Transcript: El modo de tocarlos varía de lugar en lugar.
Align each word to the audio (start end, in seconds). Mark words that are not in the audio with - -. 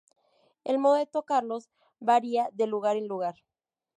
El 0.63 0.79
modo 0.79 0.95
de 0.95 1.05
tocarlos 1.05 1.69
varía 1.99 2.49
de 2.53 2.65
lugar 2.65 2.95
en 2.97 3.07
lugar. 3.07 3.35